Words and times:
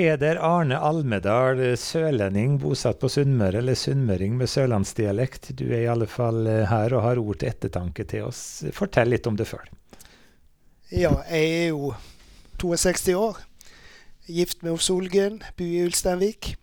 Peder 0.00 0.38
Arne 0.40 0.78
Almedal, 0.80 1.58
sørlending 1.76 2.54
bosatt 2.62 2.96
på 3.02 3.08
Sunnmøre, 3.12 3.58
eller 3.60 3.76
sunnmøring 3.76 4.38
med 4.38 4.48
sørlandsdialekt. 4.48 5.50
Du 5.58 5.66
er 5.66 5.82
i 5.82 5.90
alle 5.92 6.06
fall 6.08 6.46
eh, 6.48 6.62
her 6.70 6.94
og 6.96 7.02
har 7.04 7.18
ord 7.20 7.36
til 7.42 7.50
ettertanke 7.50 8.06
til 8.08 8.24
oss. 8.30 8.38
Fortell 8.72 9.12
litt 9.12 9.28
om 9.28 9.36
det 9.36 9.44
før. 9.50 9.66
Ja, 10.88 11.10
jeg 11.28 11.50
er 11.58 11.66
jo 11.74 11.90
62 12.62 13.12
år. 13.12 13.42
Gift 14.24 14.64
med 14.64 14.80
Solgunn, 14.80 15.36
bor 15.58 15.68
i 15.68 15.82
Ulsteinvik. 15.84 16.54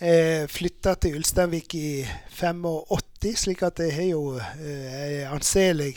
Jeg 0.00 0.50
flytta 0.50 0.96
til 0.98 1.20
Ulsteinvik 1.20 1.78
i 1.78 1.92
85, 2.40 3.36
slik 3.44 3.62
at 3.70 3.84
jeg 3.84 3.94
har 4.00 4.10
jo 4.16 4.24
eh, 4.40 4.98
er 5.20 5.30
anselig 5.30 5.92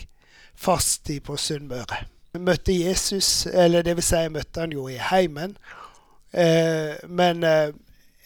fast 0.54 1.10
på 1.26 1.40
Sunnmøre. 1.42 2.04
Møtte 2.38 2.70
Jesus, 2.70 3.48
eller 3.50 3.82
det 3.82 3.98
vil 3.98 4.10
si 4.12 4.22
jeg 4.28 4.36
møtte 4.38 4.62
han 4.62 4.78
jo 4.78 4.86
i 4.86 5.02
heimen. 5.10 5.58
Eh, 6.32 6.94
men 7.08 7.44
eh, 7.44 7.74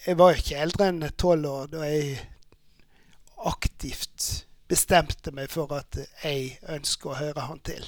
jeg 0.07 0.19
var 0.19 0.35
ikke 0.35 0.63
eldre 0.65 0.89
enn 0.91 1.05
tolv 1.19 1.47
år 1.47 1.69
da 1.71 1.87
jeg 1.87 2.17
aktivt 3.47 4.47
bestemte 4.71 5.33
meg 5.35 5.51
for 5.53 5.71
at 5.77 5.99
jeg 6.23 6.57
ønsker 6.73 7.13
å 7.13 7.19
høre 7.21 7.47
han 7.47 7.61
til. 7.67 7.85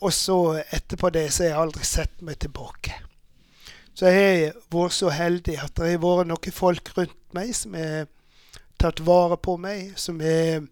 Og 0.00 0.12
så 0.16 0.38
etterpå 0.62 1.10
det 1.12 1.26
så 1.28 1.44
har 1.44 1.50
jeg 1.50 1.60
aldri 1.60 1.88
sett 1.88 2.22
meg 2.24 2.38
tilbake. 2.40 2.94
Så 3.92 4.08
jeg 4.08 4.28
har 4.30 4.60
vært 4.72 4.96
så 4.96 5.10
heldig 5.12 5.58
at 5.60 5.74
det 5.76 5.90
har 5.90 6.00
vært 6.00 6.30
noen 6.30 6.56
folk 6.56 6.92
rundt 6.96 7.18
meg 7.36 7.52
som 7.56 7.74
har 7.76 8.06
tatt 8.80 9.02
vare 9.04 9.36
på 9.36 9.58
meg, 9.60 9.92
som 10.00 10.22
har 10.24 10.64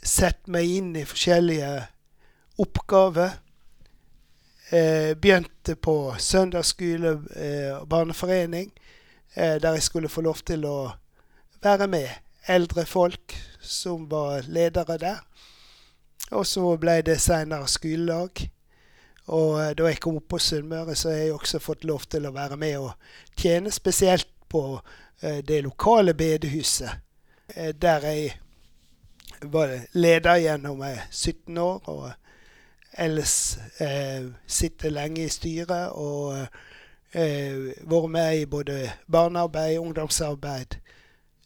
sett 0.00 0.46
meg 0.48 0.70
inn 0.78 0.94
i 0.96 1.04
forskjellige 1.08 1.72
oppgaver 2.64 3.36
begynte 5.20 5.76
på 5.76 6.14
søndagsskole 6.18 7.12
eh, 7.36 7.72
og 7.76 7.88
barneforening, 7.88 8.72
eh, 9.36 9.60
der 9.62 9.76
jeg 9.76 9.82
skulle 9.82 10.08
få 10.08 10.24
lov 10.26 10.40
til 10.46 10.64
å 10.66 10.76
være 11.62 11.86
med 11.86 12.08
eldre 12.46 12.84
folk 12.86 13.34
som 13.60 14.08
var 14.10 14.44
ledere 14.48 14.98
der. 14.98 15.20
Og 16.30 16.46
så 16.46 16.76
ble 16.80 17.00
det 17.04 17.20
seinere 17.22 17.68
skolelag. 17.68 18.46
Og 19.32 19.60
eh, 19.62 19.72
da 19.76 19.88
jeg 19.88 20.00
kom 20.04 20.18
opp 20.20 20.28
på 20.34 20.40
Sunnmøre, 20.42 20.96
så 20.96 21.12
har 21.12 21.22
jeg 21.22 21.34
også 21.34 21.60
fått 21.62 21.84
lov 21.88 22.06
til 22.12 22.26
å 22.28 22.34
være 22.34 22.58
med 22.60 22.78
og 22.80 22.92
tjene, 23.40 23.72
spesielt 23.72 24.28
på 24.52 24.80
eh, 25.22 25.40
det 25.46 25.62
lokale 25.64 26.14
bedehuset, 26.14 27.00
eh, 27.54 27.72
der 27.72 28.08
jeg 28.10 28.34
var 29.52 29.72
leder 29.92 30.40
gjennom 30.40 30.84
17 31.10 31.58
år. 31.58 31.80
og 31.88 32.12
ellers 32.98 33.58
eh, 33.80 34.26
sitter 34.46 34.90
lenge 34.90 35.24
i 35.24 35.32
styret 35.32 35.94
og 35.98 36.46
eh, 37.14 37.72
vært 37.82 38.10
med 38.10 38.38
i 38.38 38.46
både 38.46 38.78
barnearbeid, 39.10 39.78
ungdomsarbeid. 39.78 40.78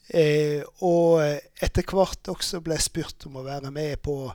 Eh, 0.08 0.62
og 0.80 1.20
etter 1.60 1.84
hvert 1.84 2.28
også 2.32 2.60
ble 2.64 2.78
spurt 2.80 3.26
om 3.28 3.40
å 3.40 3.46
være 3.46 3.72
med 3.72 3.98
på 4.04 4.30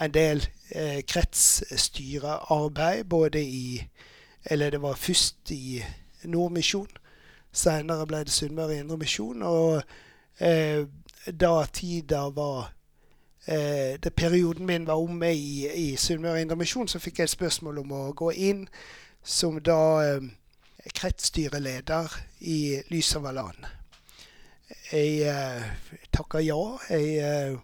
en 0.00 0.14
del 0.14 0.42
eh, 0.70 1.00
kretsstyrearbeid, 1.06 3.04
både 3.04 3.42
i 3.42 3.88
Eller 4.44 4.70
det 4.70 4.82
var 4.82 4.94
først 4.94 5.50
i 5.50 5.82
Nordmisjon. 6.24 6.88
senere 7.52 8.06
ble 8.06 8.18
det 8.24 8.32
Sunnmøre 8.32 8.76
Indremisjon. 8.76 9.42
Og 9.42 9.82
eh, 10.38 10.84
da 11.40 11.64
tida 11.72 12.28
var 12.28 12.74
eh, 13.46 14.00
da 14.00 14.10
perioden 14.10 14.66
min 14.66 14.86
var 14.86 15.00
omme 15.00 15.34
i, 15.34 15.68
i 15.68 15.96
Sunnmøre 15.96 16.42
Indremisjon, 16.42 16.88
så 16.88 16.98
fikk 16.98 17.18
jeg 17.18 17.30
et 17.30 17.36
spørsmål 17.36 17.82
om 17.84 17.92
å 17.92 18.02
gå 18.16 18.32
inn 18.32 18.66
som 19.24 19.60
da 19.64 19.80
eh, 20.04 20.28
kretsstyreleder 20.94 22.12
i 22.40 22.82
Lysavalland. 22.90 23.66
Jeg 24.92 25.22
eh, 25.28 25.64
takka 26.12 26.40
ja. 26.44 26.60
Jeg 26.90 27.16
eh, 27.24 27.56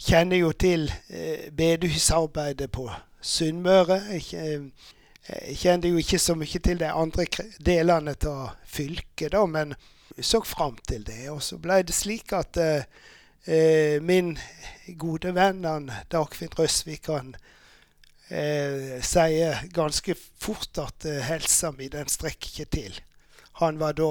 kjenner 0.00 0.36
jo 0.36 0.52
til 0.52 0.92
eh, 1.08 1.48
bedehusarbeidet 1.52 2.70
på 2.72 2.88
Sunnmøre. 3.20 4.00
Jeg, 4.10 4.34
eh, 4.34 4.88
jeg 5.28 5.56
kjente 5.56 5.88
jo 5.88 6.00
ikke 6.00 6.18
så 6.18 6.34
mye 6.34 6.58
til 6.64 6.80
de 6.80 6.88
andre 6.90 7.26
delene 7.62 8.16
av 8.26 8.56
fylket, 8.66 9.32
da, 9.32 9.44
men 9.46 9.74
så 10.20 10.42
fram 10.44 10.76
til 10.88 11.06
det. 11.06 11.30
Og 11.30 11.42
så 11.42 11.58
ble 11.62 11.82
det 11.86 11.94
slik 11.94 12.32
at 12.36 12.58
eh, 12.60 12.88
eh, 13.46 13.98
min 14.02 14.36
gode 14.98 15.34
venn 15.34 15.64
Dagfinn 16.10 16.54
Røsvik 16.58 17.08
han 17.10 17.34
eh, 18.28 18.98
sier 19.04 19.64
ganske 19.74 20.16
fort 20.16 20.78
at 20.82 21.06
eh, 21.08 21.22
helsa 21.26 21.72
mi 21.76 21.88
den 21.92 22.10
strekker 22.10 22.52
ikke 22.52 22.70
til. 22.78 23.00
Han 23.60 23.80
var 23.80 23.96
da 23.98 24.10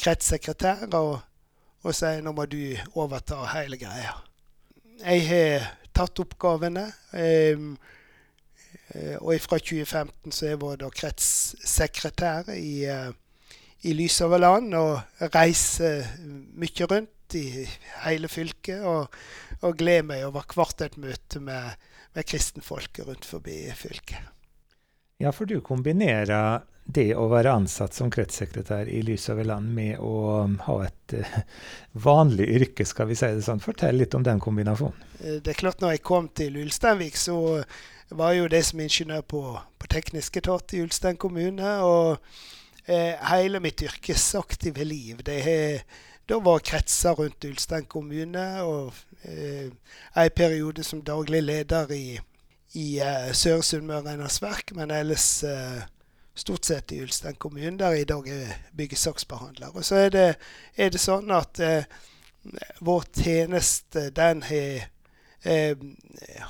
kretssekretær 0.00 0.86
og, 0.92 1.18
og 1.84 1.96
sier 1.96 2.22
nå 2.24 2.34
må 2.36 2.46
du 2.50 2.76
overta 2.94 3.40
hele 3.54 3.78
greia. 3.80 4.16
Jeg 5.04 5.26
har 5.28 5.68
tatt 5.94 6.20
oppgavene. 6.22 6.88
Eh, 8.94 9.18
og 9.20 9.40
fra 9.40 9.58
2015 9.58 10.32
så 10.32 10.46
er 10.46 10.50
jeg 10.54 10.78
da 10.80 10.88
kretssekretær 10.92 12.50
i, 12.54 12.84
eh, 12.84 13.10
i 13.82 13.92
Lysoverland 13.92 14.74
og 14.74 15.00
reiser 15.34 16.04
mye 16.54 16.86
rundt 16.90 17.13
i 17.38 17.64
hele 18.04 18.30
fylket. 18.30 18.84
Og, 18.86 19.18
og 19.64 19.80
gleder 19.80 20.06
meg 20.10 20.26
over 20.28 20.46
hvert 20.54 20.84
et 20.84 20.98
møte 21.00 21.40
med, 21.42 21.74
med 22.14 22.28
kristenfolket 22.28 23.08
rundt 23.08 23.28
forbi 23.28 23.64
fylket. 23.78 24.30
Ja, 25.22 25.30
for 25.32 25.46
du 25.46 25.60
kombinerer 25.64 26.64
det 26.84 27.14
å 27.16 27.28
være 27.32 27.54
ansatt 27.56 27.94
som 27.96 28.10
kretssekretær 28.12 28.90
i 28.92 29.00
Lys 29.06 29.28
over 29.32 29.46
land 29.48 29.70
med 29.72 30.00
å 30.04 30.44
um, 30.44 30.58
ha 30.66 30.74
et 30.84 31.14
uh, 31.16 31.36
vanlig 32.06 32.48
yrke, 32.58 32.84
skal 32.84 33.08
vi 33.08 33.16
si 33.16 33.30
det 33.32 33.44
sånn. 33.46 33.62
Fortell 33.64 33.96
litt 34.02 34.14
om 34.18 34.26
den 34.26 34.42
kombinasjonen. 34.42 35.06
Eh, 35.20 35.38
det 35.40 35.54
er 35.54 35.60
klart, 35.62 35.80
når 35.80 35.96
jeg 35.96 36.04
kom 36.04 36.28
til 36.36 36.58
Ulsteinvik, 36.60 37.16
så 37.16 37.38
var 38.12 38.34
jeg 38.34 38.42
jo 38.42 38.50
det 38.52 38.62
som 38.68 38.82
ingeniør 38.84 39.24
på, 39.32 39.44
på 39.80 39.90
teknisk 39.94 40.36
etat 40.42 40.76
i 40.76 40.82
Ulstein 40.84 41.16
kommune. 41.20 41.70
Og 41.88 42.18
eh, 42.84 43.14
hele 43.30 43.62
mitt 43.64 43.80
yrkesaktive 43.86 44.84
liv, 44.84 45.24
det 45.24 45.40
har 45.46 46.02
da 46.28 46.38
var 46.40 46.58
kretser 46.64 47.16
rundt 47.18 47.44
Ulstein 47.44 47.84
kommune, 47.84 48.62
og 48.62 48.94
eh, 49.24 49.68
en 50.16 50.30
periode 50.36 50.84
som 50.84 51.02
daglig 51.04 51.42
leder 51.42 51.90
i, 51.92 52.18
i 52.74 52.86
eh, 53.00 53.32
Søre-Sunnmøre 53.32 54.14
Eiendomsverk, 54.14 54.72
men 54.78 54.90
ellers 54.90 55.44
eh, 55.44 55.84
stort 56.34 56.66
sett 56.66 56.92
i 56.92 57.02
Ulstein 57.04 57.36
kommune, 57.38 57.78
der 57.78 57.92
i 58.00 58.08
dag 58.08 58.28
er 58.28 58.56
byggesaksbehandler. 58.76 59.76
Og 59.76 59.84
så 59.84 60.06
er 60.06 60.10
det, 60.10 60.26
er 60.76 60.90
det 60.90 61.02
sånn 61.02 61.30
at 61.34 61.60
eh, 61.60 61.84
vår 62.84 63.04
tjeneste, 63.20 64.08
den 64.16 64.42
har 64.48 64.88
eh, 65.44 65.76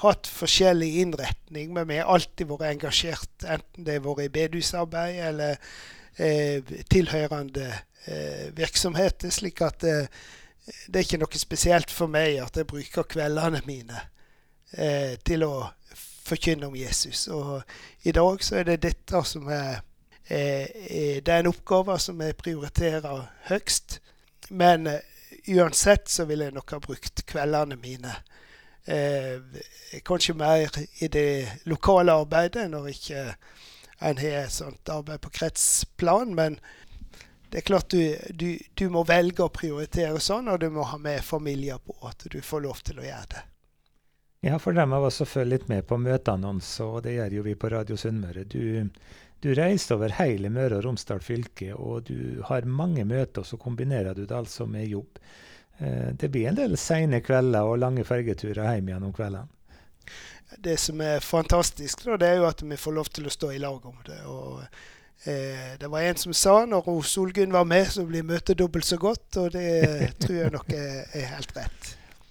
hatt 0.02 0.30
forskjellig 0.30 0.90
innretning, 1.02 1.72
men 1.74 1.88
vi 1.90 1.98
har 2.00 2.12
alltid 2.14 2.48
vært 2.50 2.70
engasjert, 2.72 3.34
enten 3.44 3.86
det 3.86 3.98
har 3.98 4.06
vært 4.06 4.26
i 4.26 4.34
bedehusarbeid 4.38 5.20
eller 5.30 5.58
eh, 6.18 6.78
tilhørende 6.90 7.72
Eh, 8.06 8.56
virksomheter. 8.56 9.30
Slik 9.30 9.60
at 9.60 9.84
eh, 9.84 10.06
det 10.86 10.98
er 10.98 11.06
ikke 11.06 11.18
noe 11.22 11.38
spesielt 11.40 11.92
for 11.92 12.10
meg 12.12 12.36
at 12.42 12.58
jeg 12.60 12.68
bruker 12.68 13.06
kveldene 13.08 13.62
mine 13.64 13.96
eh, 14.76 15.16
til 15.24 15.46
å 15.46 15.70
forkynne 16.28 16.68
om 16.68 16.76
Jesus. 16.76 17.24
Og 17.32 17.62
i 18.04 18.12
dag 18.12 18.44
så 18.44 18.60
er 18.60 18.68
det 18.68 18.82
dette 18.84 19.22
som 19.24 19.48
er, 19.48 19.80
er 20.28 21.24
den 21.24 21.48
oppgaven 21.48 22.00
som 22.00 22.20
jeg 22.20 22.36
prioriterer 22.36 23.24
høgst. 23.48 24.02
Men 24.50 24.84
uansett 25.48 26.12
så 26.12 26.28
vil 26.28 26.44
jeg 26.44 26.56
nok 26.56 26.76
ha 26.76 26.82
brukt 26.84 27.24
kveldene 27.28 27.80
mine 27.80 28.12
Eh, 28.12 28.34
kanskje 30.04 30.34
mer 30.36 30.68
i 31.00 31.08
det 31.08 31.62
lokale 31.64 32.12
arbeidet, 32.12 32.66
når 32.68 32.90
ikke 32.92 33.22
en 34.04 34.18
har 34.20 34.50
sånt 34.52 34.88
arbeid 34.92 35.22
på 35.24 35.30
kretsplan. 35.30 36.34
Men 36.36 36.58
det 37.50 37.62
er 37.62 37.66
klart 37.70 37.90
du, 37.90 38.16
du, 38.30 38.58
du, 38.74 38.88
må 38.90 39.04
velge 39.08 39.44
å 39.44 39.52
prioritere 39.52 40.20
sånn, 40.20 40.50
og 40.52 40.60
du 40.60 40.68
må 40.74 40.84
ha 40.90 40.98
med 41.00 41.24
familier 41.24 41.80
på 41.80 41.96
at 42.08 42.26
du 42.30 42.40
får 42.42 42.64
lov 42.64 42.84
til 42.84 43.00
å 43.00 43.06
gjøre 43.06 43.28
det. 43.36 43.44
Ja, 44.44 44.58
for 44.60 44.76
dem 44.76 44.92
av 44.92 45.06
oss 45.06 45.22
som 45.22 45.28
følger 45.28 45.54
litt 45.54 45.68
med 45.70 45.86
på 45.88 45.96
møteannonser, 45.96 46.98
og 46.98 47.04
det 47.06 47.14
gjør 47.14 47.38
jo 47.38 47.44
vi 47.46 47.54
på 47.56 47.70
Radio 47.72 47.96
Sunnmøre. 47.96 48.44
Du, 48.44 48.90
du 49.40 49.48
reiser 49.56 49.96
over 49.96 50.12
hele 50.18 50.50
Møre 50.52 50.80
og 50.80 50.84
Romsdal 50.84 51.24
fylke, 51.24 51.70
og 51.72 52.10
du 52.10 52.42
har 52.50 52.68
mange 52.68 53.06
møter, 53.08 53.40
og 53.40 53.48
så 53.48 53.56
kombinerer 53.60 54.12
du 54.12 54.26
det 54.26 54.36
altså 54.36 54.66
med 54.68 54.90
jobb. 54.90 55.22
Eh, 55.78 56.10
det 56.20 56.30
blir 56.30 56.48
en 56.50 56.58
del 56.58 56.78
seine 56.80 57.20
kvelder 57.24 57.66
og 57.66 57.80
lange 57.82 58.06
fergeturer 58.06 58.74
hjem 58.74 58.90
igjen 58.92 59.06
om 59.10 59.14
kveldene. 59.14 59.50
Det 60.64 60.76
som 60.78 61.00
er 61.02 61.24
fantastisk, 61.24 62.04
da, 62.06 62.18
det 62.20 62.28
er 62.28 62.42
jo 62.42 62.46
at 62.46 62.60
vi 62.62 62.76
får 62.78 62.94
lov 62.94 63.08
til 63.10 63.26
å 63.26 63.32
stå 63.32 63.50
i 63.54 63.62
lag 63.62 63.86
om 63.88 63.96
det. 64.06 64.20
og 64.30 64.62
Eh, 65.24 65.78
det 65.78 65.88
var 65.88 66.00
en 66.00 66.16
som 66.16 66.34
sa 66.34 66.64
når 66.68 67.02
Solgunn 67.02 67.52
var 67.52 67.64
med, 67.64 67.86
så 67.88 68.04
blir 68.04 68.26
møtet 68.26 68.58
dobbelt 68.58 68.84
så 68.84 68.98
godt. 69.00 69.36
Og 69.36 69.52
det 69.52 70.12
tror 70.20 70.36
jeg 70.36 70.52
nok 70.52 70.72
er, 70.76 71.04
er 71.12 71.30
helt 71.32 71.56
rett. 71.56 71.94